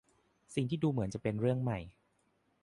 [0.53, 1.79] สิ่งที่ดูเหมือนจะเป็นเรื่องใหม่